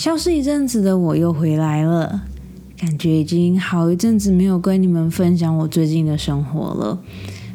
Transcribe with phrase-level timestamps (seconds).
[0.00, 2.22] 消失一阵子的我又回来了，
[2.78, 6.98] 感觉已经好一阵子没有跟你们分享我最近的生活了，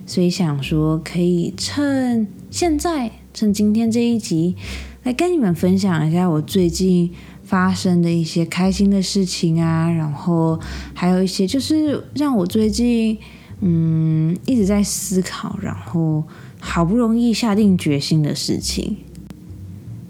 [0.05, 4.55] 所以想说可以趁现在，趁今天这一集，
[5.01, 7.11] 来跟你们分享一下我最近
[7.41, 10.59] 发生的一些开心的事情啊，然后
[10.93, 13.17] 还有一些就是让我最近
[13.61, 16.23] 嗯一直在思考，然后
[16.59, 18.97] 好不容易下定决心的事情。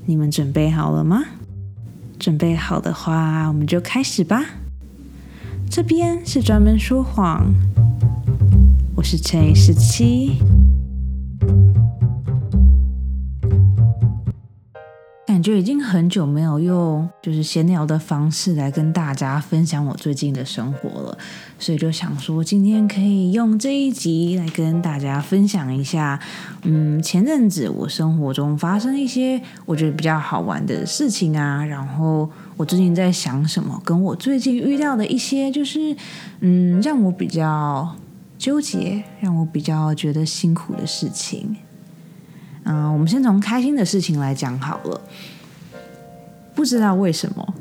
[0.06, 1.24] 你们准备好了吗？
[2.26, 4.44] 准备好的话，我们就开始吧。
[5.70, 7.54] 这边是专门说谎，
[8.96, 10.40] 我是陈十七。
[15.28, 21.16] 感觉已经很久没有用就是闲聊的方式来跟大家分享我最近的生活了，
[21.58, 26.20] 所以就想说今天可以用这一集来跟大家分享一下，
[26.64, 35.96] 嗯，前阵子我生活中发生一些我觉得比较好玩的事情啊，然后我最近在想什么，跟我最近遇到的一些就是
[36.42, 37.96] 嗯让我比较
[38.38, 41.56] 纠结，让我比较觉得辛苦的事情。
[42.64, 45.02] 嗯，我们先从开心的事情来讲好了。
[46.54, 47.54] 不知道为什么，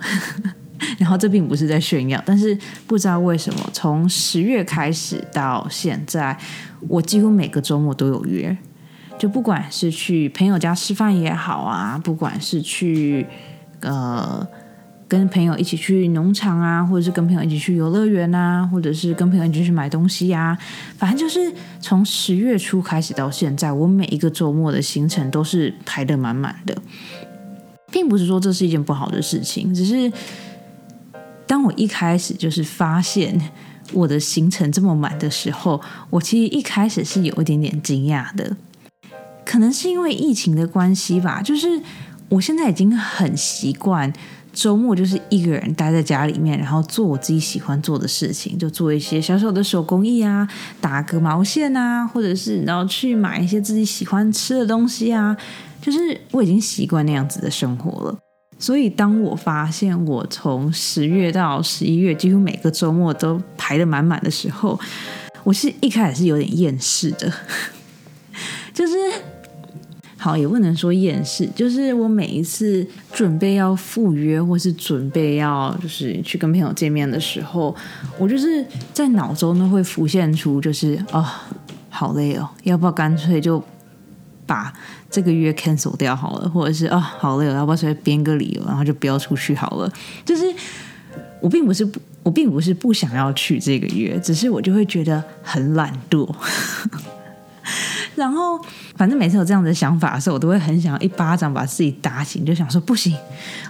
[0.99, 6.37] 然后这并不是在炫耀，但是不知道为什么，从十月开始到现在，
[6.89, 8.57] 我几乎每个周末都有约。
[9.17, 13.25] 就不管是去朋友家吃饭也好啊，不管是去
[13.81, 14.47] 呃
[15.07, 20.59] 跟朋友一起去农场啊，或者是跟朋友一起去游乐园啊，或者是跟朋友一起去买东西呀，
[20.98, 26.77] 反正就是从十月初开始到现在，我每一个周末的行程都是排得满满的。
[27.93, 30.13] 并不是说这是一件不好的事情，只是
[31.47, 33.50] 当我一开始就是发现
[33.92, 38.56] 我的行程这么满的时候，我其实一开始是有一点点惊讶的。
[39.45, 41.81] 可能是因为疫情的关系吧，就是
[42.31, 44.11] 我现在已经很习惯
[44.55, 50.48] 周末就是一个人待在家里面，然后做我自己喜欢做的事情，就做一些小小的手工艺啊，
[50.81, 55.36] 打个毛线啊，或者是然后去买一些自己喜欢吃的东西啊。
[55.83, 58.19] 就是我已经习惯那样子的生活了，
[58.64, 64.80] 所以当我发现我从十月到十一月几乎每个周末都排的满满的时候，
[65.42, 67.30] 我是一开始是有点厌世的。
[68.73, 68.95] 就是
[70.17, 77.77] 好也不能说厌世，就是我每一次准备要赴约或是准备要就是去跟朋友见面的时候，
[78.19, 78.64] 我就是
[78.95, 81.46] 在脑中呢会浮现出就是啊
[81.91, 83.63] 好累哦，要不要干脆就。
[84.47, 84.73] 把
[85.11, 89.91] 这个月 cancel 掉好了，或者是啊，好累了，要不要随便编个理由，然后就不要出去好了。
[90.25, 90.45] 就是
[91.41, 96.29] 我并不是不，我并不是不想要去这个月，只是我就会觉得很懒惰。
[98.15, 98.61] 然后
[98.97, 103.17] 反正每次有这样的想法的时候，我都会很想要一巴掌把自己打醒，就想说不行，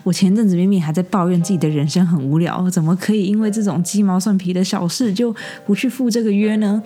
[0.03, 6.83] 我前阵子明明还在抱怨自己的人生很无聊，怎么可以因为这种鸡毛蒜皮的小事就不去赴这个约呢？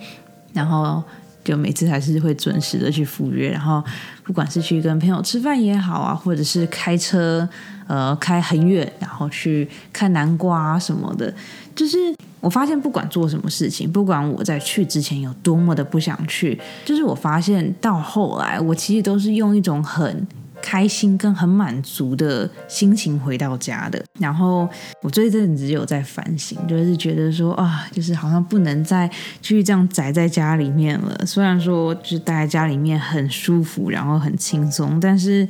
[0.53, 1.03] 然后。
[1.49, 3.83] 就每次还是会准时的去赴约，然后
[4.23, 7.49] 不管是去跟朋友吃饭也好啊，或者是开车
[7.87, 11.33] 呃开很远，然后去看南瓜什么的，
[11.75, 11.97] 就是
[12.39, 20.27] 我发现不管做什么事情，不管我在去之前有多么的不想去，就是我发现到后来，我其实都是用一种很。
[20.61, 24.67] 开心跟很满足的心情回到家的，然后
[25.01, 29.07] 我最近只有在反省，就是觉得说啊，就是好像不能再
[29.41, 31.25] 继续这样宅在家里面了。
[31.25, 35.47] 虽然说就是待在家里面很舒服，然后很轻松，但是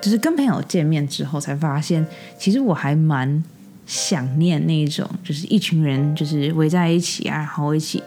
[0.00, 2.06] 就是跟朋友见面之后才发现，
[2.38, 3.42] 其实我还蛮
[3.84, 8.02] 想念那种，就是一群人就是围在一起啊，然后一起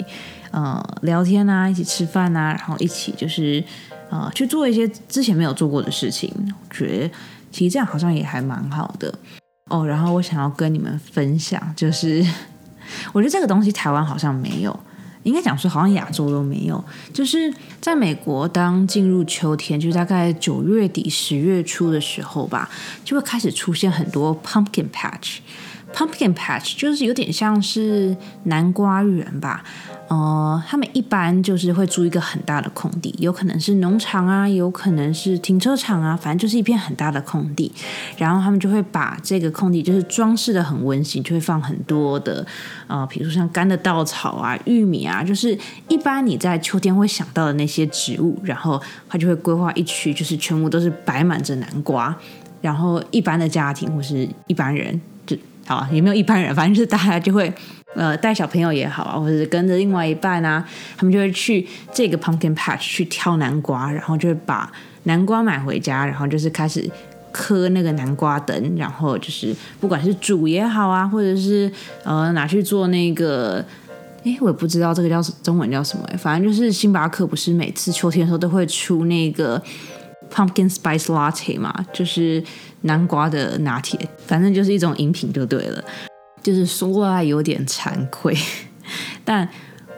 [0.52, 3.64] 呃聊天啊，一起吃饭啊，然后一起就是。
[4.12, 6.30] 啊，去做一些之前没有做过的事情，
[6.70, 7.12] 我觉得
[7.50, 9.14] 其实这样好像也还蛮好的
[9.70, 9.88] 哦。
[9.88, 12.22] 然后我想要跟你们分享，就是
[13.14, 14.80] 我觉得这个东西台湾好像没有，
[15.24, 16.84] 应该讲说好像亚洲都没有。
[17.14, 22.70] 就是在美国，当进入秋天，就是大概九月底十月初的时候吧，
[23.06, 25.38] 就会开始出现很多 pumpkin patch。
[25.94, 29.64] pumpkin patch 就是有点像是南瓜园吧。
[30.12, 37.72] 呃，他们一般就是会租一个很大的空地，有可能是农场啊，有可能是停车场啊，反正就是一片很大的空地。
[38.18, 42.46] 然后他们就会把这个空地就是装饰的很温馨，就会放很多的
[42.88, 48.38] 呃，比如说像干的稻草啊、玉米啊，就是一般你在秋天会想到的那些植物。
[48.44, 52.14] 然后他就会规划一区，就是全部都是摆满着南瓜。
[52.60, 55.00] 然后一般的家庭或是一般人，
[55.66, 57.54] 好也没有一般人，反正就是大家就会。
[57.94, 60.66] 呃，带小朋友也好啊，或者是跟着另外一半啊，
[60.96, 64.72] 他们就会去这个 pumpkin patch 去挑南瓜，然后就会把
[65.04, 66.90] 南瓜买回家，然后就是开始
[67.34, 71.70] 磕那个南瓜灯，然后就是不管是煮也好啊，或者是
[72.06, 73.62] 呃拿去做那个，
[74.24, 79.62] 哎，我也不知道这个叫中文叫什么，反正就是星巴克不是每次秋天的时候都会出那个
[80.34, 82.42] pumpkin spice latte 嘛，就是
[82.82, 85.84] 南瓜的拿铁，反正就是一种饮品就对了。
[86.42, 88.36] 就是说来有点惭愧，
[89.24, 89.48] 但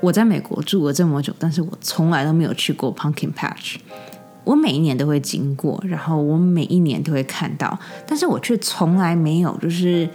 [0.01, 3.75] 我在美国住了这么久，但是我从来都没有去过 pumpkin patch。
[4.43, 10.09] 我每一年都会经过，然后我每一年都会看到，但是我却从来没有，就是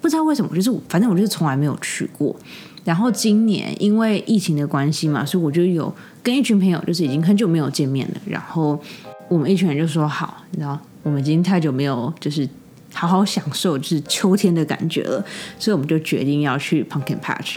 [0.00, 2.36] 不知道为什么，就是反正我就是从来没有去过。
[2.84, 5.92] 然后今年因为疫情的关系嘛，所以我就有
[6.22, 8.20] 跟一群朋友，就是已经很久没有见面了。
[8.24, 8.80] 然后
[9.28, 12.48] 我们一群人就说好，你知道，我们已经太久没有就是
[12.92, 15.24] 好好享受就是秋天的感觉了，
[15.58, 17.56] 所以我们就决定要去 Pumpkin Patch。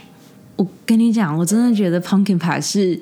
[0.55, 3.01] 我跟你讲，我真的觉得 Pumpkin Patch 是。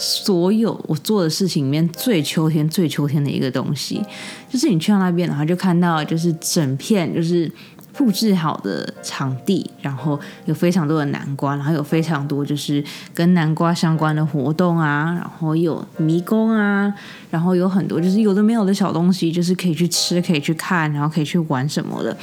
[0.00, 4.00] 所有我做的事情里面最秋天、最秋天的一个东西，
[4.48, 7.50] 就是你去到那边，然后就看到就是整片就是
[7.98, 16.94] 布置好的场地，然后有非常多的南瓜，然后有非常多就是跟南瓜相关的活动啊，然后有迷宫啊，
[17.28, 22.16] 然后有很多就是有的没有的小东西，就是可以去吃、可以去看，然后可以去玩什么的。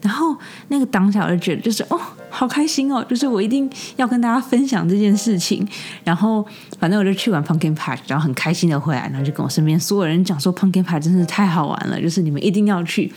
[0.00, 0.34] 然后
[0.68, 2.00] 那个当下我就觉得就是哦，
[2.30, 5.68] 好开心哦，就是我一定要跟大家分享这件事情。
[6.02, 6.42] 然后
[6.78, 13.12] 反正我就去玩 Pumpkin Patch，然后很开心的回来，然后就跟我身边所有人讲说 Pumpkin Patch 真是太好玩了，就是你们一定要去。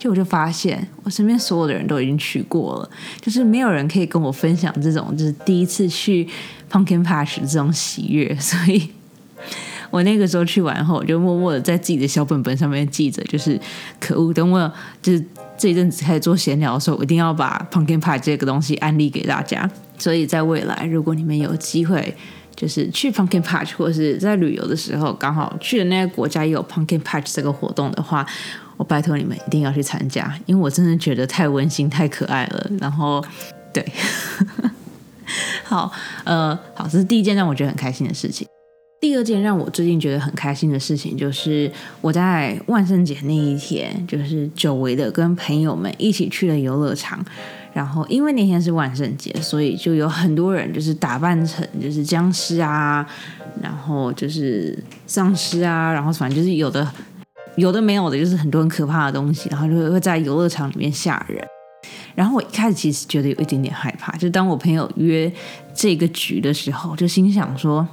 [0.00, 6.26] 就我就发现我身边所有的人都已经去过了，就是没有人可以跟我分享这种就是第一次去
[6.68, 8.90] Pumpkin Patch 这种喜悦， 所以
[9.90, 13.60] 我那个时候去完后，我就默默的在自己的小本本上面记着，就是
[14.00, 15.24] 可恶，等我就是。
[15.60, 19.70] 这一阵子开始做闲聊的时候，我一定要把 Pumpkin Pie 这个东西安利给大家。
[19.98, 22.16] 所以在未来，如果你们有机会，
[22.56, 28.26] 就是去 Pumpkin Patch 或是在旅游的时候，刚好去的那个国家也有 Pumpkin Patch 这个活动的话，
[28.80, 32.70] 我拜托你们一定要去参加，因为我真的觉得太温馨、太可爱了。
[32.80, 33.22] 然后，
[33.74, 33.86] 对，
[35.64, 35.92] 好，
[36.24, 38.48] 呃，好，这是第一件让我觉得很开心的事情。
[38.98, 47.22] 第二件让我最近觉得很开心的事情，就是我在万圣节那一天，就是久违的跟朋友们一起去了游乐场。
[47.74, 53.06] 然后因为那天是万圣节，所以就有很多人就是打扮成就是僵尸啊，
[53.62, 56.90] 然后就是丧尸啊，然后反正就是有的
[57.60, 61.46] 有的没有的，就是很多很可怕的东西，然后就会在游乐场里面吓人。
[62.14, 65.32] 然后我一开始其实觉得有一点点害怕，就当我朋友约
[65.74, 67.86] 这个局的时候，就心想说。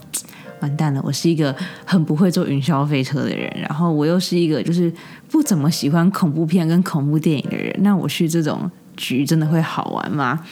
[0.60, 1.00] 完蛋了！
[1.06, 1.56] 我是一个
[1.86, 4.92] 很不会坐云霄飞车的人，然后我又是一个就是
[5.30, 7.72] 不怎么喜欢恐怖片跟恐怖电影的人。
[7.82, 10.44] 那我去这种局真的会好玩吗？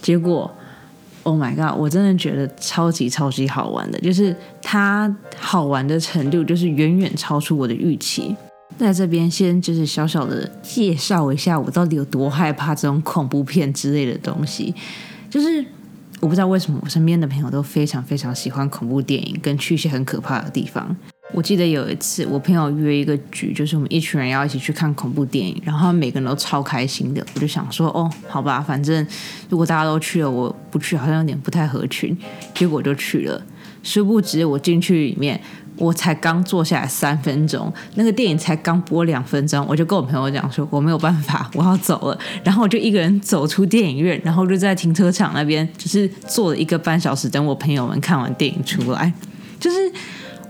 [0.00, 0.50] 结果
[1.26, 1.76] ，Oh my god！
[1.76, 8.34] 我真的觉得超级超级好玩的，就是它好玩的程度就是远远超出我的预期。
[8.78, 14.74] 在这边先就是小小的介绍一下，我到底有多害怕这种恐怖片之类的东西，
[15.28, 15.64] 就是。
[16.18, 20.96] 我不知道为什么我身边的朋友都非常非常喜欢恐怖电影，跟去一些很可怕的地方。
[21.32, 27.24] 我记得有一次，我朋友约一个局，就是我们一群人要一起去看恐怖电影，然后每个人都超开心的。
[27.34, 29.06] 我就想说，哦，好吧，反正
[29.48, 32.16] 如果大家都去了，我不去好像有点不太合群。
[32.54, 33.42] 结果就去了，
[33.82, 35.40] 殊不知我进去里面。
[35.78, 42.18] 我才刚坐下来三分钟，那个电影才刚播两分钟，我就跟我朋友讲说我没有办法，我要走了。
[42.42, 49.12] 然后我就一个人走出电影院，然后就在停车场那边，就是坐了一个半小时，等我朋友们看完电影出来。
[49.60, 49.76] 就是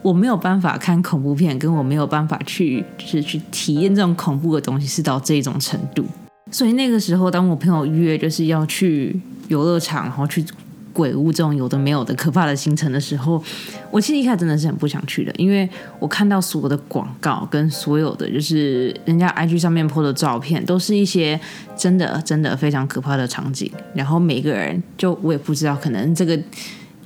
[0.07, 6.05] 我没有办法看恐怖片，跟我没有办法去，就是去体验这种恐怖的东西，是到这种程度。
[6.53, 10.45] 所以那个时候，当我朋友约就是要去游乐场，然后去。
[10.93, 13.45] 鬼屋这种有的没有的可怕的行程的时候，
[13.91, 21.39] 我其实一开始真的是很不想去的，因为我看到所有的广告跟所有的就是人家 IG 上面 po 的照片，都是一些
[21.77, 23.71] 真的真的非常可怕的场景。
[23.93, 26.35] 然后每个人就我也不知道，可能这个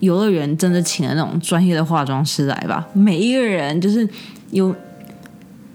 [0.01, 4.09] 游乐园真的请了那种专业的化妆师来吧，每一个人就是
[4.51, 4.75] 有。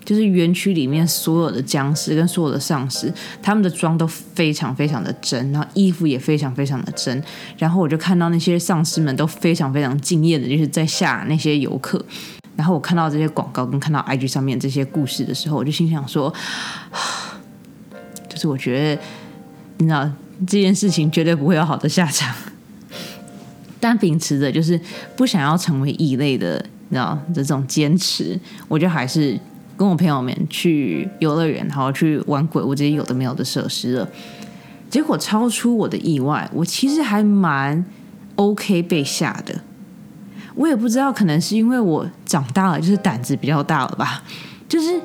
[0.04, 7.24] 就是园区里面所有的僵尸跟所有的丧尸，他们的妆都非常非常的真，然后衣服也非常非常的真。
[7.58, 12.00] 然后我就看到那些丧尸们都非常非常敬业的，就是在吓那些游客。
[12.56, 16.32] 然后我看到这些广告跟看到 IG 上面这些故事的时候，我就心想说，
[18.30, 19.02] 就是我觉得，
[19.78, 20.08] 你知道
[20.46, 22.32] 这件事情绝对不会有好的下场。
[23.88, 24.80] 但秉持着就是
[25.16, 26.56] 不想要成为异类的，
[26.90, 29.40] 你知道这种坚持，我就还是。
[29.78, 34.10] 跟我朋友们去游乐园，然后去玩鬼屋这些有的没有的设施了，
[34.90, 37.84] 结果超出我的意外，我其实还蛮
[38.36, 39.54] OK 被吓的。
[40.56, 44.24] 我也不知道，可能是因为我长大了，就是胆子比较大了吧。
[44.70, 44.98] 就是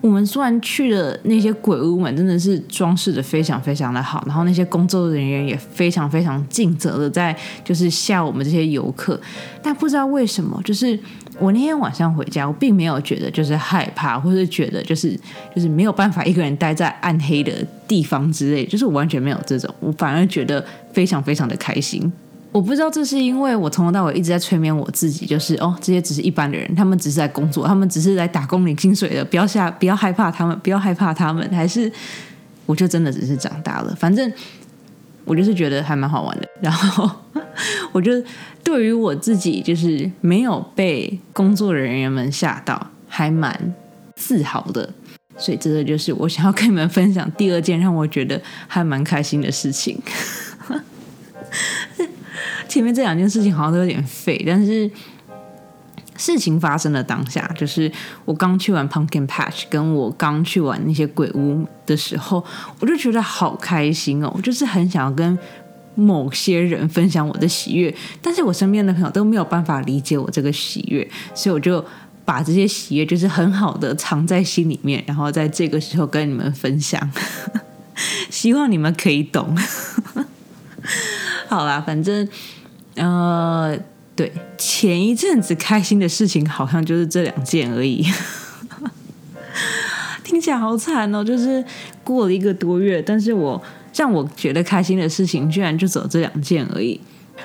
[0.00, 9.20] 我们虽然去了那些鬼屋们，真的是装饰的非常非常的好，然后那些工作人员也非常非常尽责的在就是吓我们这些游客，
[9.60, 10.96] 但不知道为什么，就是
[11.40, 15.18] 我那天晚上回家，我并没有觉得就是害怕，或者觉得就是
[15.54, 17.52] 就是没有办法一个人待在暗黑的
[17.88, 22.10] 地方之类，就是我完全没有这种，我反而觉得非常非常的开心。
[22.50, 31.90] 我不知道这是因为我从头到尾一直在催眠我自己，就是哦，这些只是一般的人，他们只是在工作，他们只是来打工领薪水的，不要吓，不要害怕他们，不要害怕他们，还是
[32.66, 34.32] 我就真的只是长大了，反正
[35.24, 36.48] 我就是觉得还蛮好玩的。
[36.60, 37.08] 然后
[37.92, 38.10] 我就
[38.64, 43.74] 对于我自己就是没有被工作人员们吓到，还蛮
[44.16, 44.88] 自豪的。
[45.36, 49.96] 所以这个就是我想要跟你们分享第二件让我觉得还蛮开心的事情。
[52.68, 54.90] 前面这两件事情好像都有点废，但是
[56.16, 57.90] 事情发生的当下，就是
[58.24, 62.44] 我刚去完 Pumpkin Patch，跟我刚去完那些鬼屋的时候，
[62.80, 64.32] 我就觉得好开心哦！
[64.34, 65.38] 我就是很想要跟
[65.94, 71.84] 某些人分享我的喜悦，但是我身边的朋友都没有办法理解我这个喜悦，所以我就
[72.24, 77.00] 把这些喜悦就是很好的藏在心里面，然后在这个时候跟你们分享，
[78.28, 79.56] 希望你们可以懂。
[81.48, 82.28] 好啦，反正。
[83.00, 83.78] 呃，
[84.16, 88.04] 对，前一阵子开心的事情好像就是这两件而已，
[90.24, 91.22] 听起来好惨哦。
[91.22, 91.64] 就是
[92.02, 93.62] 过了一个多月，但是我
[93.94, 97.00] 让我觉得开心的事情居然就走这两件而已。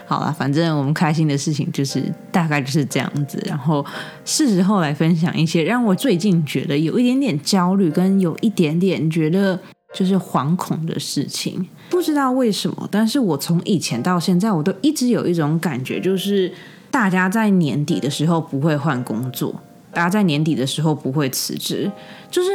[0.07, 3.39] 好了，反正我们开心的事情就是大概就是这样子。
[3.45, 3.85] 然后
[4.25, 9.59] 是时候来分享一些让我最近觉得有一点点焦虑，跟有一点点觉得。
[9.93, 16.51] 就是惶恐的事情，不知道为什么，但是我从以前到现在，我都一直有一种感觉，就是
[16.89, 19.53] 大家在年底的时候不会换工作，
[19.93, 21.91] 大家在年底的时候不会辞职，
[22.31, 22.49] 就是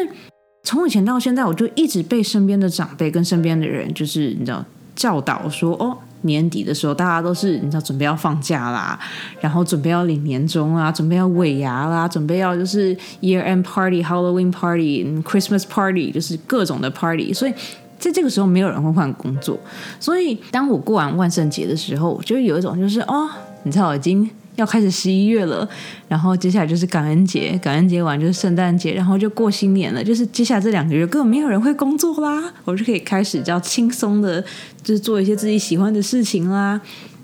[0.65, 4.65] 从以前到现在，我就一直被身边的长辈跟身边的人，就是你知道
[4.97, 5.97] 教导说，哦。
[6.23, 8.99] 年底的时候，大家都是你知道准备要放假啦，
[9.41, 17.33] 然后准备要领年终啊，准备要尾牙啦，准备要就是 year end party、Halloween party、Christmas party，就是各种的 party。
[17.33, 17.55] 所以
[17.99, 19.59] 在这个时候，没有人会换工作。
[20.01, 23.29] 所以当我过完万圣节的时候，我就有一种就是哦，
[23.63, 24.29] 你知道我已经。
[24.59, 25.67] 要开始十一月了，
[26.09, 30.03] 然后接下来就是感恩节，感恩节完就是圣诞节，然后就过新年了。
[30.03, 34.45] 就是接下来这两个月根本没有人会工作啦，我就可以开始比较轻松的，
[34.83, 36.81] 就是做一些自己喜欢的事情啦。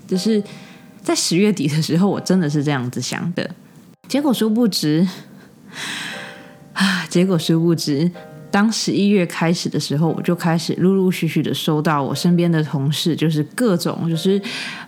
[0.07, 0.41] 就是
[1.01, 3.49] 在十月底的时候，我真的是这样子想的。
[4.07, 5.05] 结果殊不知，
[6.71, 8.09] 啊，结果殊不知，
[8.49, 14.41] 当十一月开始的时候，我就开始陆陆续续的收到我身边的同事，就是各种就是。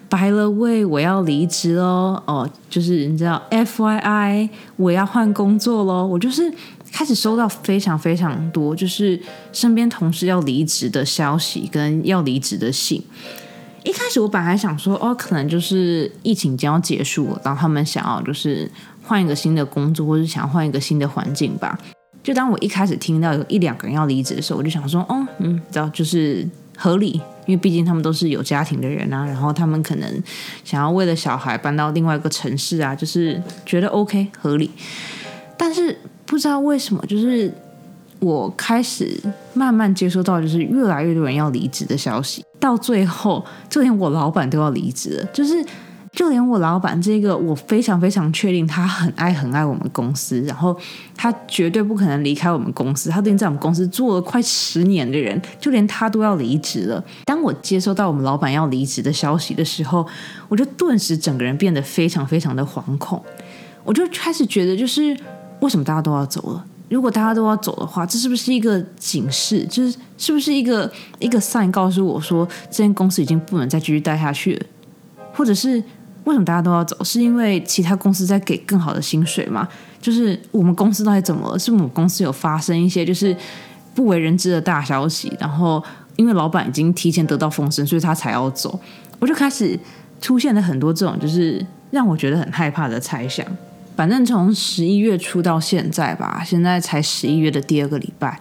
[0.10, 2.22] By the way，我要离职喽！
[2.26, 6.06] 哦，就是你知道，F Y I，我要换工作喽！
[6.08, 6.50] 我就是
[6.94, 9.22] 开始收到非常非常多，就是
[9.52, 13.04] 身边同事要离职的消息跟要离职的信。
[13.84, 18.70] 一开始我本来想说，哦，可能就是疫情将要结束了，然后他们想要就是
[19.04, 21.78] 换一个新的工作，或者想换一个新的环境吧。
[22.24, 26.48] 就当我一开始听到有一两个人要离职的时候，我就想说，哦，嗯，知道就是
[26.78, 27.20] 合理。
[27.48, 30.24] 因为毕竟他们都是有家庭的人啊，然后他们可能
[30.66, 34.70] 想要为了小孩搬到另外一个城市啊，就是觉得 OK 合理。
[35.56, 37.50] 但是不知道为什么，就是
[38.20, 39.18] 我开始
[39.54, 45.66] 慢慢接收到，就是越来越多人要离职的消息，到最后就连我老板都要离职了，就是。
[46.18, 50.76] 就连我老板这个，我非常非常确定他很爱很爱我们公司，然后
[51.16, 53.12] 他绝对不可能离开我们公司。
[53.12, 57.04] 他已经在我们公司做了快十年的人，就连他都要离职了。
[57.24, 60.04] 当我接收到我们老板要离职的消息的时候，
[60.50, 63.22] 我就顿时整个人变得非常非常的惶恐。
[63.84, 65.16] 我就开始觉得，就是
[65.60, 66.66] 为什么大家都要走了？
[66.90, 69.64] 如果大家都要走的话，这是不是一个警示？
[69.66, 74.66] 就是是不是一个一个 sign 告诉我说，这间公司已经不能再继续待下去了，
[75.32, 75.84] 或者是？
[76.28, 77.02] 为什么大家都要走？
[77.06, 79.66] 是因为其他公司在给更好的薪水吗？
[80.02, 81.58] 就是我们公司到底怎么了？
[81.58, 83.34] 是我们公司有发生一些就是
[83.96, 85.32] 不为人知的大消息？
[85.40, 85.82] 然后
[86.18, 88.78] 因为老板已经提前得到风声，所以他才要走。
[89.20, 89.80] 我就开始
[90.20, 93.46] 出现了很多这种就是让我觉得很害怕的猜想。
[93.96, 98.38] 反正从十一月初到现在吧，现在才十一月的第二个礼拜，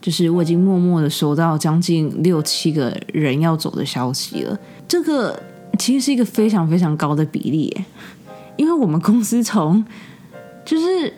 [0.00, 4.58] 就是我已经默默的收到将近六七个人要走的消息了。
[4.88, 5.38] 这个。
[5.76, 7.76] 其实是一个非常非常高的比例，
[8.56, 9.84] 因为我们公司从
[10.64, 11.12] 就是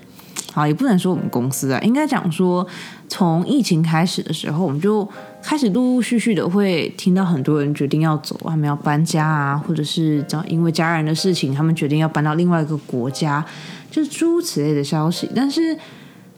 [0.52, 2.66] 好也不能说我们公司啊，应该讲说
[3.08, 5.08] 从疫情开始的时候，我们就
[5.42, 13.44] 开始陆陆续续的会听到很多人决定要走，他们要搬家啊，或者是找因为家人的事情，他们决定要搬到另外一个国家，
[13.90, 15.28] 就是诸如此类的消息。
[15.34, 15.78] 但是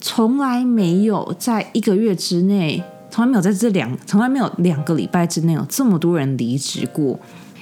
[0.00, 7.18] 从来没有在一个月之内，从来没有在这两，从来没有两个礼拜之内有这么多人离职过。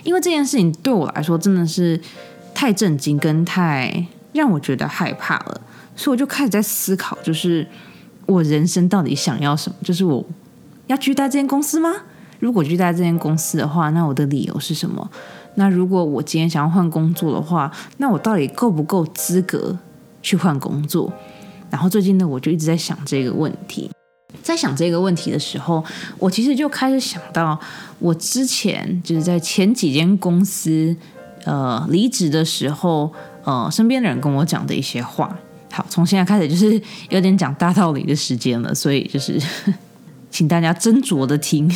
[0.09, 2.01] 因为这件事情对我来说真的是
[2.55, 5.61] 太震惊，跟太让我觉得害怕了，
[5.95, 7.67] 所以我就开始在思考，就是
[8.25, 9.77] 我人生到底想要什么？
[9.85, 10.25] 就是我
[10.87, 11.93] 要去待这间公司吗？
[12.39, 15.11] 如果去待这间公司的话，那我的理由是什么？
[15.57, 19.77] 那如果我今天想要换工作的话，那我到底够不够资格
[20.23, 21.13] 去换工作？
[21.69, 23.91] 然后最近呢，我就一直在想这个问题。
[24.43, 25.85] 在想这个问题的时候，
[26.19, 27.59] 我其实就开始想到
[27.99, 30.97] 我之前就是在前几间公司
[31.45, 33.13] 呃离职的时候，
[33.45, 35.37] 呃身边的人跟我讲的一些话。
[35.71, 36.81] 好，从现在开始就是
[37.11, 39.39] 有点讲大道理的时间了，所以就是
[40.31, 41.71] 请大家斟酌的听。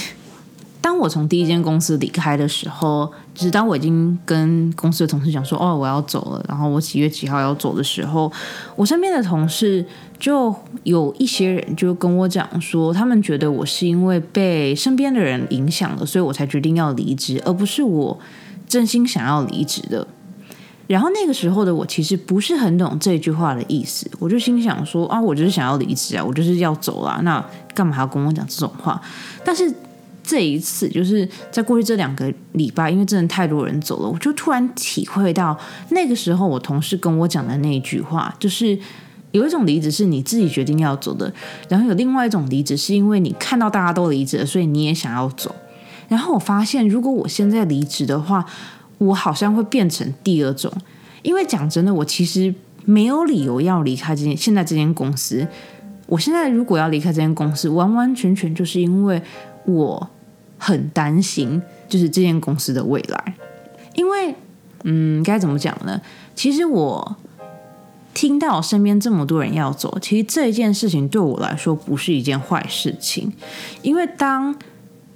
[0.83, 8.31] 当我从第一间公司离开的时候，就是当我已经跟公司的同事讲说：“哦，我要走了。”然后我几月几号要走的时候，
[8.75, 9.87] 我身边的同事
[10.19, 18.19] 就有一些人就跟我讲说，他们觉得我是因为被身边的人影响了，所以我才决定要离职，而不是我
[18.67, 20.05] 真心想要离职的。
[20.89, 29.01] 然后那个时候的我其实不是很懂这句话的意思，我就心想说：“啊，我就是想要离职啊，我就是要走啦，那干嘛要跟我讲这种话？”
[29.47, 29.73] 但是。
[30.23, 35.59] 这一次就是在过去这两个礼拜，因为真的太多人走了，我就突然体会到
[35.91, 38.79] 那个时候我同事跟我讲的那一句话，就是
[39.33, 41.33] 有一种离职是你自己决定要走的，
[41.69, 45.53] 然后有另外一种离职是因为你看到大家都离职了，所以你也想要走。
[46.09, 48.45] 然后我发现，如果我现在离职的话，
[48.99, 50.73] 我好像会变成第二种，
[51.23, 55.47] 因为讲真的，我其实没有理由要离开这间现在这间公司。
[56.07, 59.21] 我现在如果要离开这间公司，完完全全就是因为。
[59.65, 60.11] 我
[60.65, 63.35] 很担心，就是这间公司的未来，
[63.97, 64.33] 因为，
[64.85, 66.01] 嗯，该怎么讲呢？
[66.37, 67.17] 其实我
[68.15, 73.33] 听到身边这么多人要走，其实这一件事情对我来说不是一件坏事情，
[73.83, 74.55] 因为当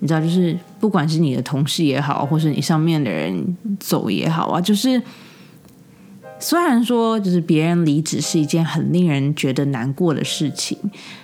[0.00, 5.00] 你知道，就是不管是你的同事也好，或是你上面的人走也好啊，就是
[6.40, 10.76] 虽然说就是别人离职是一件很令人觉得难过的事情，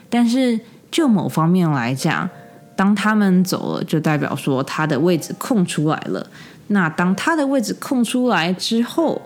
[0.09, 0.61] 但是
[0.93, 2.31] 就某方面来讲。
[2.75, 6.27] 当他们走了，就代表说他的位置空出来了。
[6.69, 9.21] 那当他的位置空出来之后，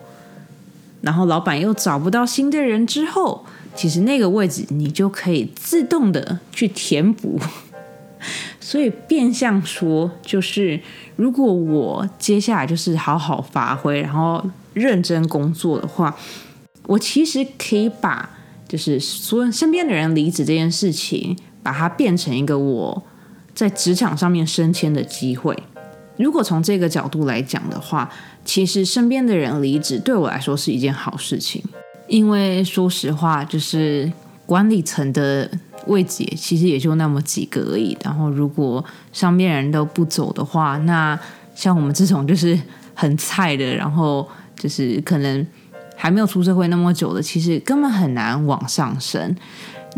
[1.03, 3.45] 然后老板又找不到新的人之后，
[3.77, 7.39] 其实那个位置你就可以自动的去填补。
[8.59, 10.81] 所以变相说，就是
[11.15, 16.17] 如果我接下来就是好好发挥，然后认真工作的话，
[16.87, 18.29] 我其实可以把
[18.67, 23.05] 就是所有身边的人离职这件事情，把它变成一个我。
[23.57, 25.57] 在职场上面升迁的机会，
[26.19, 28.09] 如果从这个角度来讲的话，
[28.45, 31.65] 其实身边的人离职对我来说是一件好事情，
[32.07, 34.13] 因为说实话，就是
[34.45, 35.51] 管理层的
[35.87, 37.97] 位置其实也就那么几个而已。
[38.05, 41.19] 然后，如果上面人都不走的话，那
[41.55, 42.61] 像我们这种就是
[42.95, 45.47] 很菜的，然后就是可能
[45.97, 49.35] 还没有出社会那么久的，其实根本很难往上升。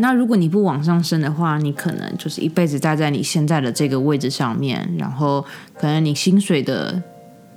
[0.01, 5.43] 那如果你不往上升的话，你可能就是一辈子待在你现在的这个位置上面，然后
[5.77, 7.03] 可能你薪水的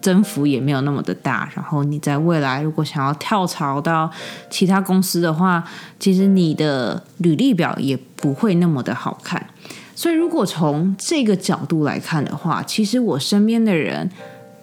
[0.01, 4.11] 增幅也没有那么的大，然后你在未来如果想要跳槽到
[4.51, 5.63] 其他公司的话，
[6.01, 9.47] 其实你的履历表也不会那么的好看。
[9.95, 14.11] 所以如果从这个角度来看的话，其实我身边的人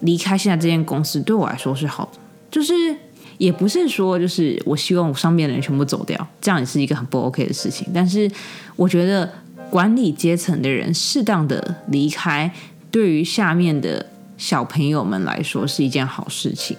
[0.00, 2.12] 离开现在这间公司对我来说是好，
[2.50, 2.96] 就是。
[3.40, 7.88] 也不是说，就是我希望我上面的人全部走掉，这样也是一个很不 OK 的事情。
[7.94, 8.30] 但是
[8.76, 9.32] 我觉得
[9.70, 12.52] 管理阶层的人适当的离开，
[12.90, 14.04] 对于下面的
[14.36, 16.76] 小朋友们来说是一件好事情。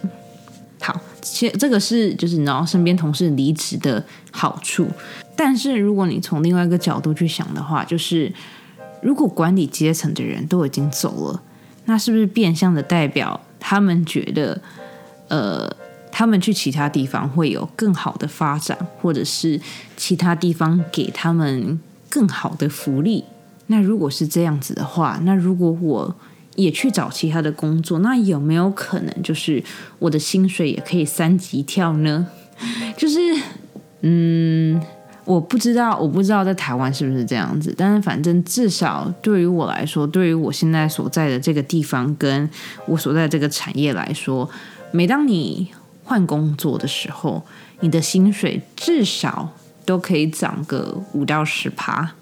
[0.79, 4.87] 好，其实这个是就是你知道身边同事离职的好处。
[5.35, 8.31] 但是如果你从另外一个角度去想的话，就是
[9.01, 11.41] 如果管理阶层的人都已经走了，
[11.85, 14.61] 那是不是变相的代表他们觉得
[15.27, 15.80] 呃？
[16.21, 19.59] 他们去其他地方会有更好的发展，或者是
[19.97, 21.79] 其他地方给他们
[22.11, 23.23] 更好的福利。
[23.65, 26.15] 那如果是这样子的话，那如果我
[26.57, 29.63] 也去找其他的工作，那有没有可能就是
[29.97, 32.27] 我的薪水也可以三级跳呢？
[32.95, 33.17] 就是，
[34.01, 34.79] 嗯，
[35.25, 42.47] 我不知道，我不知道在台湾是不是这样子，但是反正至少对于我来说，对于我现在所在的这个地方跟
[42.85, 44.47] 我所在这个产业来说，
[44.91, 45.71] 每当你
[46.03, 47.43] 换工作的时候，
[47.79, 49.49] 你的薪水至少
[49.85, 52.13] 都可以涨个五到十趴，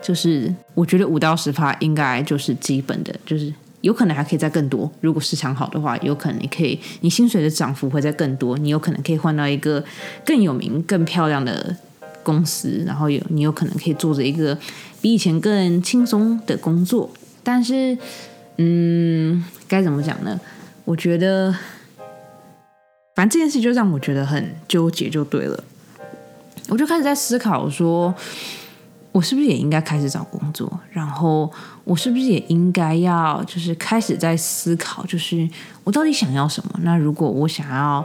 [0.00, 4.90] 就是我觉得五到十趴应该就是基本的，就是有可能还可以再更多。
[5.00, 9.84] 如果市场好的话，有可能你可以，你薪水的涨幅会再更多，你有可能可以换到一个
[10.24, 11.76] 更有名、更漂亮的
[12.22, 14.56] 公司，然后有你有可能可以做着一个
[15.00, 17.10] 比以前更轻松的工作。
[17.42, 17.98] 但是，
[18.58, 20.40] 嗯，该怎么讲呢？
[20.84, 21.52] 我觉得，
[23.14, 25.64] 反正这件事就让我觉得很纠结，就对了。
[26.68, 28.14] 我就开始在思考说。
[29.12, 30.80] 我是不是也应该开始找工作？
[30.90, 31.52] 然后
[31.84, 35.46] 我是不是也应该要就是开始在思考，就是
[35.84, 36.80] 我到底想要什么？
[36.80, 38.02] 那如果我想要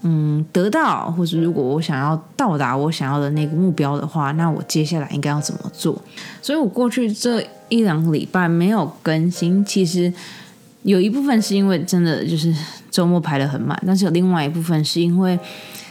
[0.00, 6.02] 嗯得到，或者如果我想要到达我想要的那个目标的话，那我接下来应该要怎么做？
[6.40, 10.10] 所以我过去这一两个礼拜没有更新，其实
[10.82, 12.54] 有一部分是因为真的就是
[12.90, 15.38] 周末排的很满，但是有另外一部分是因为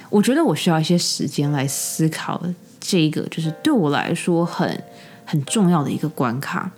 [0.10, 2.42] 我觉得我需要一些时间来思考。
[2.80, 4.82] 这一个就是对我来说很
[5.26, 6.72] 很重要的一个关卡。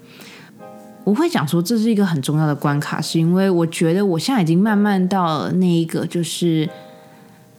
[1.03, 6.67] 我会讲说这是一个很重要的关卡，是因为我觉得我现在已经慢慢到了那一个就是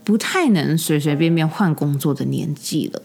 [0.03, 3.03] 不太能随随便便换工作的年纪了。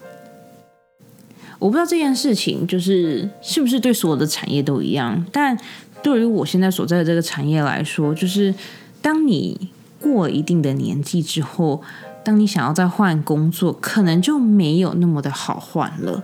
[1.59, 5.57] 我不知道这件事情就是是不是对所有的产业都一样，但
[6.05, 8.53] 对于我现在所在的这个产业来说，就是
[9.01, 11.81] 当你过一定的年纪之后。
[12.25, 16.23] 当你想要再换工作，可能就没有那么的好换了。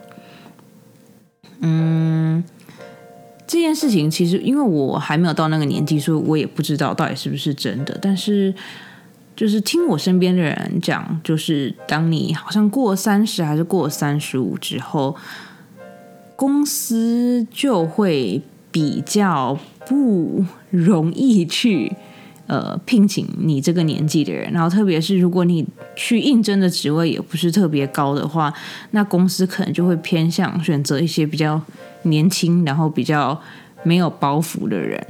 [1.59, 2.43] 嗯，
[3.45, 7.95] 这件事情其实因为我还没有到那个年纪，所以我也不知道到底是不是真的。
[8.01, 8.51] 但是，
[9.35, 15.15] 就是听我身边的人讲，就是当你好像过三十还是过三十五之后，
[16.35, 18.41] 公司就会
[18.71, 21.91] 比较不容易去。
[22.47, 28.53] 呃，聘请你这个年纪的人，然后特别是如果你去应征的职位也不是特别高的话，
[28.89, 31.61] 那公司可能就会偏向选择一些比较
[32.01, 33.39] 年轻，然后比较
[33.83, 35.01] 没有包袱的人。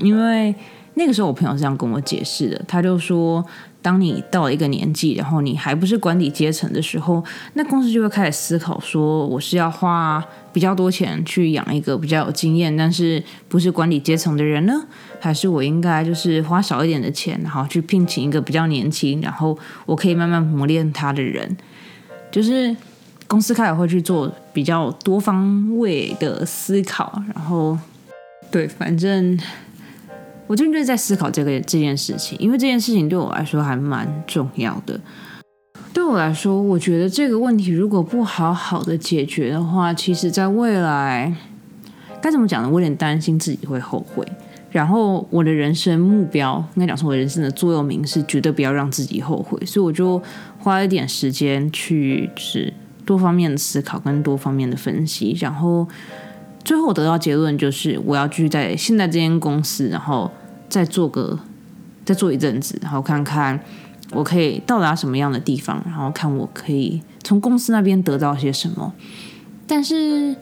[0.00, 0.52] 因为
[0.94, 3.44] 那个时候我朋友是这样跟我解释的，他就说。
[3.82, 7.22] 当你到了一个年纪，然后你还不是管理阶层的时候，
[7.54, 14.72] 那公司就会开始思考说，我是要花比较多钱去养一个比较有经验，但是不是管理阶层的人呢？
[15.20, 21.56] 还是我应该就是花少一点的钱，然后去聘请一个比较年轻，然后我可以慢慢磨练他的人？
[22.30, 22.74] 就是
[23.26, 27.76] 公司开始会去做比较多方位的思考，然后
[28.50, 29.38] 对，反正。
[30.52, 35.00] 我最近就是在思考这个这件事情，因为这件事情对我来说还蛮重要的。
[35.94, 41.34] 对我来说，我觉得这个问题如果不好好的解决的话，其实在未来
[42.20, 42.68] 该怎么讲呢？
[42.68, 44.22] 我有点担心自己会后悔。
[44.70, 49.58] 然后我的人生目标，应该讲说我人生的座右铭是绝对不要让自己后悔。
[49.64, 50.22] 所以我就
[50.58, 52.70] 花了一点时间去是
[53.06, 55.88] 多方面的思考跟多方面的分析，然后
[56.62, 60.30] 最后我得到结论就是我要继续在现在这间公司，然后。
[60.72, 61.38] 再做个，
[62.02, 63.60] 再做一阵子，然后看看
[64.10, 68.90] 我可以到达什么样的地方，然后看我可以从公司那边得到些什么。
[69.66, 70.34] 但是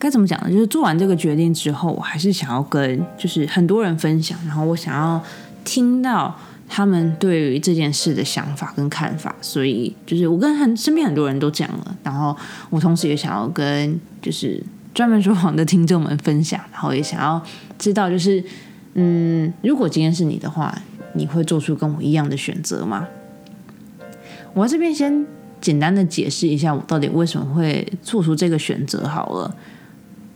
[0.00, 0.50] 该怎么讲呢？
[0.50, 5.22] 就是做完这个决定之后，我还是想要跟就是很多人分享，然后我想要
[5.62, 6.36] 听到
[6.68, 9.32] 他们对于这件事的想法跟看法。
[9.40, 12.36] 所以就是我跟很身边很多人都讲了，然后
[12.68, 14.60] 我同时也想要跟就是
[14.92, 17.40] 专门说谎的听众们分享，然后也想要
[17.78, 18.44] 知道就是。
[18.94, 20.82] 嗯，如果今天是你的话，
[21.14, 23.08] 你会做出跟我一样的选择吗？
[24.54, 25.26] 我这边先
[25.60, 29.56] 简单的解释一下，我到底为什么会做出这个选择好了。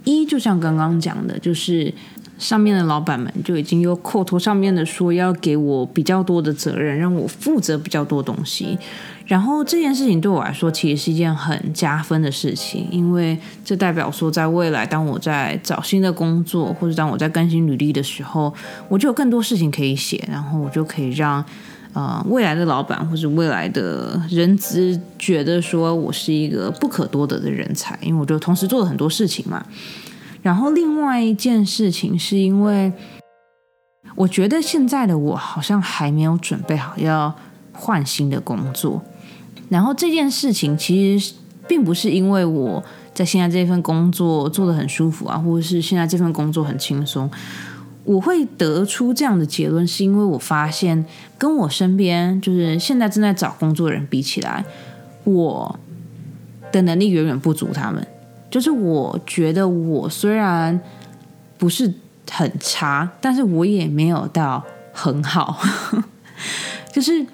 [0.05, 1.93] 一，就像刚刚讲的，就是
[2.39, 8.79] 上面的老板们就已经有口头上面的说要给我比较多的责任，让我负责比较多东西。
[9.27, 18.55] 然后这件事情对我来说，其实是一件很加分的事情，因为这代表说，在未来当我在找新的工作，或者当我在更新履历的时候，
[18.89, 21.45] 我就有更多事情可以写，然后我就可以让
[21.93, 29.67] 呃未来的老板或者未来的人资觉得说我是一个不可多得的人才，因为我就同时做了很多事情嘛。
[30.47, 32.93] 然后另外一件事情是因为，
[34.15, 37.35] 我觉得现在的我好像还没有准备好要
[37.73, 39.03] 换新的工作。
[39.69, 41.35] 然后这件事情其实
[41.67, 47.29] 并不是因为我在现在这份工作做的很舒服啊，或者是现在这份工作很轻松，
[48.05, 51.05] 我会得出这样的结论，是因为我发现
[51.37, 54.65] 跟我身边就是现在正在找工作的人比起来，
[55.25, 55.77] 我
[56.71, 58.07] 的能力远远不足他们。
[58.51, 60.79] 就是我觉得我虽然
[61.59, 61.93] 不是
[62.31, 65.59] 很差，但是我也没有到很好，
[66.93, 67.27] 就是。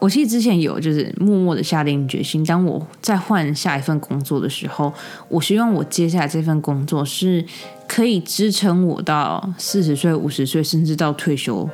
[0.00, 4.90] 我其实之前有就是默默的下定决心，当我再换下一份工作的时候，
[5.28, 7.44] 我希望我接下来这份工作是
[7.86, 11.68] 可以支撑我到四十岁、五十岁，甚至到退休。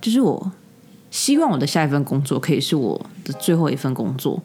[0.00, 0.52] 就是我
[1.10, 4.42] 希望我的下一份工作可以是我的最后一份工作。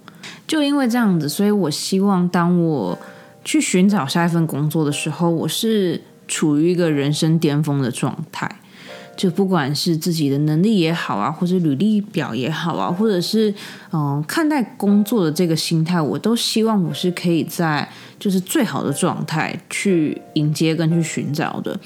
[0.47, 2.97] 就因为这样子，所以我希望当我
[3.43, 8.57] 去寻找下一份工作的时候，我是处于一个人生巅峰的状态。
[9.17, 13.53] 就不管是自己的能力也好啊，或者履历表也好啊，或者是
[13.91, 21.77] 嗯看待工作的这个心态，我都希望我是可以在就是最好的状态去迎接跟去寻找的。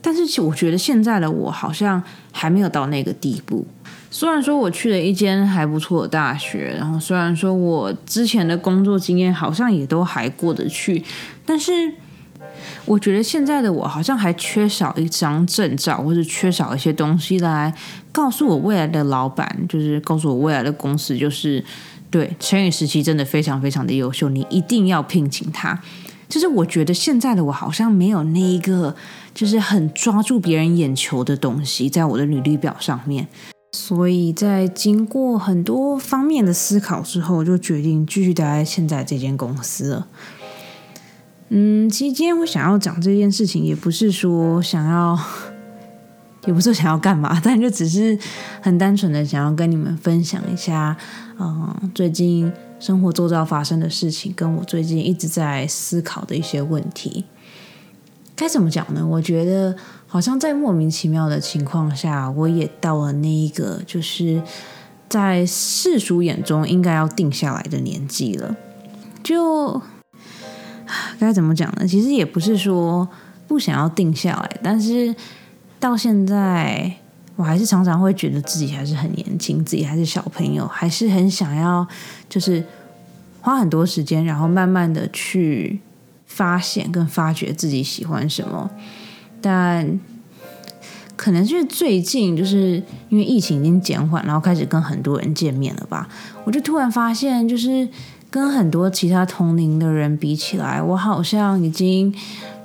[0.00, 3.64] 但是我觉得现在的我好像还没有到那个地步。
[4.14, 11.02] 虽然说我去了一间还不错的大学，然后虽然说我之前的工作经验好像也都还过得去，
[11.44, 11.72] 但是。
[12.86, 17.74] 我觉得现在的我好像还缺少一张证照，或者缺少一些东西来
[18.12, 21.62] 告诉我未来的老板，就是告诉我未来的公司，就是
[22.10, 25.78] 对陈宇时期真的非常非常的优秀，你一定要聘请他。
[26.28, 28.94] 就是我觉得现在的我好像没有那一个，
[29.34, 33.26] 就是很抓住别人眼球的东西在我的履历表上面，
[33.74, 40.06] 所以在经过很多方面的思考之后，就决定继续待在现在这间公司了。
[41.48, 45.18] 嗯，其实今天我想要讲这件事情，也不是说想要，
[46.46, 48.16] 也不是想要干嘛， 但就只是
[48.62, 50.96] 很单纯的想要跟你们分享一下，
[51.40, 57.24] 嗯，最近生活周遭发生的事情，跟我最近一直在思考的一些问题。
[58.36, 59.06] 该怎么讲呢？
[59.06, 59.76] 我觉得
[60.14, 64.40] 好像在莫名其妙的情况下，我也到了那一个就是
[65.08, 68.54] 在世俗眼中应该要定下来的年纪了，
[69.24, 69.82] 就。
[71.18, 71.88] 该怎么讲呢？
[71.88, 73.08] 其实也不是说
[73.48, 75.12] 不想要定下来，但是
[75.80, 76.94] 到现在，
[77.34, 81.84] 我还是常常会觉得自己还是很年轻，自己还是小朋友，还是很想要，
[82.28, 82.64] 就是
[83.40, 85.80] 花很多时间，然后慢慢的去
[86.24, 88.70] 发现跟发掘自己喜欢什么。
[89.44, 90.00] 但
[91.14, 96.08] 可能是最近，就是因为疫情已经减缓，然后开始跟很多人见面了吧，
[96.44, 97.86] 我就突然发现，就是。
[98.30, 102.12] 跟很多其他同龄的人比起来，我好像已经，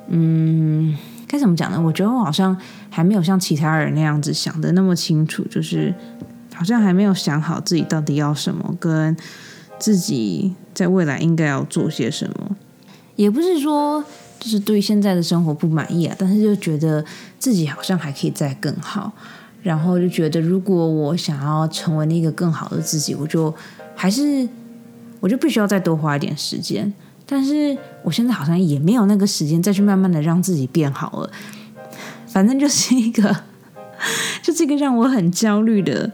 [0.07, 1.79] 嗯，该怎么讲呢？
[1.79, 2.57] 我觉得我好像
[2.89, 5.93] 还没有像其他人那样子想的那么清楚，就是
[6.55, 9.15] 好像还没有想好自己到底要什么，跟
[9.77, 12.55] 自己在未来应该要做些什么。
[13.15, 14.03] 也不是说
[14.39, 17.03] 就是对现在的生活不满意啊，但是就觉得
[17.37, 19.11] 自己好像还可以再更好，
[19.61, 23.53] 然后就觉得如果我想要成为那个更好的自己，我就
[23.95, 24.47] 还是。
[25.21, 26.93] 我就必须要再多花一点时间，
[27.25, 31.29] 但是我现在好像也没有那个时间再去慢慢的让自己变好了。
[32.25, 33.35] 反正就是一个，
[34.41, 36.09] 就这个让我很焦虑的，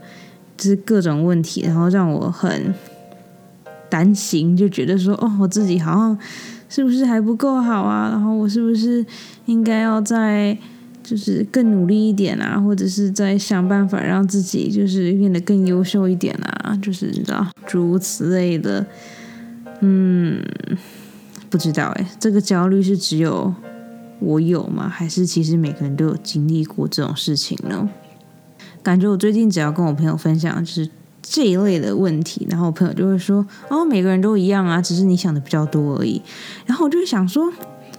[0.56, 2.74] 就是各种问题，然后让我很
[3.88, 6.18] 担心，就觉得说，哦，我自己好像
[6.68, 8.10] 是不是还不够好啊？
[8.10, 9.04] 然后我是不是
[9.46, 10.56] 应该要再。
[11.08, 18.84] 就是更努力一点啊，或者是在想办法让自己就是变得更优秀一点啊，就是你知道诸如此类的。
[19.82, 20.44] 嗯，
[21.48, 23.54] 不知道哎，这个焦虑是只有
[24.18, 24.88] 我有吗？
[24.88, 27.88] 还是其实每个人都有经历过这种事情呢？
[28.82, 30.90] 感觉我最近只要跟我朋友分享就是
[31.28, 36.22] 这一类的问题，然后我朋友就会说：“哦，每个人都一样啊，只是你想的比较多而已。”
[36.66, 37.52] 然后我就想说。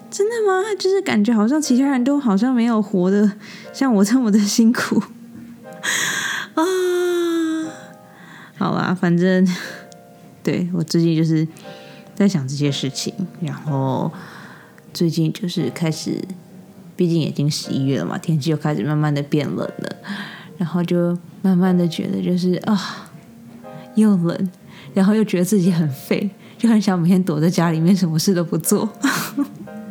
[0.10, 0.64] 真的吗？
[0.80, 3.30] 就是感觉好像其他人都好像没有活的
[3.74, 5.04] 像我这么的辛苦
[6.56, 6.64] 啊！
[8.58, 9.46] 好啦，反正
[10.42, 11.46] 对我最近就是
[12.16, 14.10] 在想这些事情，然后
[14.94, 16.18] 最近就是开始，
[16.96, 19.96] 毕竟已经十一月了嘛，天气又开始慢慢的变冷了，
[20.58, 23.07] 然后就慢慢的觉得就是啊，
[23.98, 24.50] 又冷，
[24.94, 28.90] 然后又觉得自己很废，就很想每天躲在家里面，什么事都不做。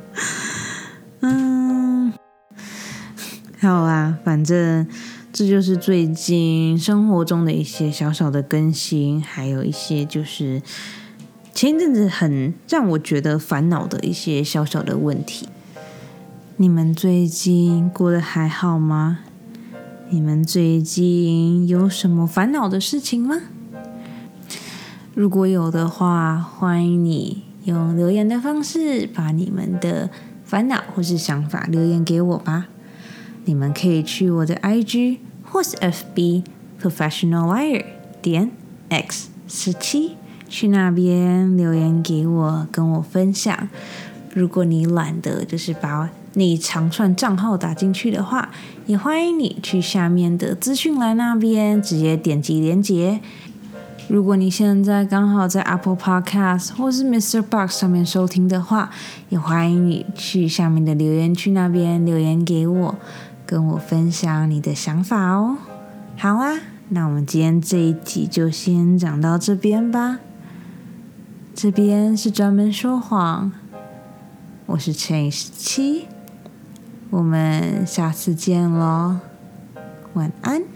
[1.20, 2.12] 嗯
[3.58, 4.86] 好啦，反正
[5.32, 10.62] 这就是最近生活中的一些小小的更新，还有一些就是
[11.52, 15.48] 前一阵子很让我觉得烦恼的一些小小的问题。
[16.58, 19.18] 你们最近过得还好吗？
[20.08, 23.36] 你们最近有什么烦恼的事情吗？
[25.16, 30.10] 如果有的话，欢迎你用留言的方式把你们的
[30.44, 32.66] 烦恼或是想法留言给我吧。
[33.46, 36.44] 你们可以去我的 IG 或是 FB
[36.78, 37.82] Professional Liar
[38.20, 38.50] 点
[38.90, 40.16] X 十七，
[40.50, 43.70] 去那边留言给我，跟我分享。
[44.34, 48.50] 如果你懒得就是把那长串账号打进去的话，
[48.84, 53.22] 也欢迎你去下面的资讯栏那边直接点击连接。
[54.08, 57.42] 如果你现在刚好在 Apple Podcast 或是 Mr.
[57.42, 58.90] Box 上面收听的话，
[59.28, 62.94] 也欢迎你去下面的留言区那边留言给我，
[63.44, 65.58] 跟我分享你的想法哦。
[66.16, 66.52] 好啊，
[66.90, 70.20] 那我们今天这一集就先讲到这边吧。
[71.52, 73.50] 这边是专门说谎，
[74.66, 76.06] 我是陈以十七，
[77.10, 79.16] 我们下次见喽，
[80.14, 80.75] 晚安。